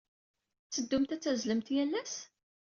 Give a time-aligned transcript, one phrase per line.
[0.61, 2.15] Tetteddumt ad tazzlemt yal ass?